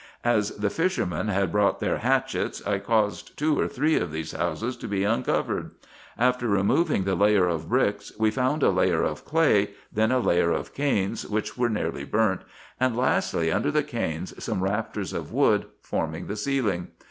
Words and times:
As 0.25 0.49
the 0.57 0.71
fishermen 0.71 1.27
had 1.27 1.51
brought 1.51 1.79
their 1.79 1.99
hatchets, 1.99 2.65
I 2.65 2.79
caused 2.79 3.37
two 3.37 3.59
or 3.59 3.67
three 3.67 3.97
of 3.97 4.11
these 4.11 4.31
houses 4.31 4.75
to 4.77 4.87
be 4.87 5.03
uncovered. 5.03 5.69
After 6.17 6.47
removing 6.47 7.03
the 7.03 7.13
layer 7.13 7.47
of 7.47 7.69
bricks, 7.69 8.11
we 8.17 8.31
found 8.31 8.63
a 8.63 8.71
layer 8.71 9.03
of 9.03 9.25
clay, 9.25 9.75
then 9.93 10.11
a 10.11 10.17
layer 10.17 10.49
of 10.49 10.73
canes, 10.73 11.27
which 11.27 11.55
were 11.55 11.69
nearly 11.69 12.03
burnt, 12.03 12.41
and 12.79 12.97
lastly, 12.97 13.51
under 13.51 13.69
the 13.69 13.83
canes 13.83 14.33
some 14.43 14.63
rafters 14.63 15.13
of 15.13 15.31
wood, 15.31 15.67
forming 15.83 16.25
the 16.25 16.35
ceiling. 16.35 16.87